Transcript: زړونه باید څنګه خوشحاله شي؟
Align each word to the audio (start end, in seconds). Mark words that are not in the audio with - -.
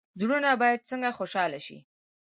زړونه 0.21 0.49
باید 0.61 0.87
څنګه 0.89 1.09
خوشحاله 1.17 1.59
شي؟ 1.65 1.77